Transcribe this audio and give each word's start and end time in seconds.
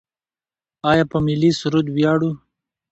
آیا 0.91 1.03
په 1.11 1.17
ملي 1.25 1.51
سرود 1.59 1.87
ویاړو؟ 1.91 2.31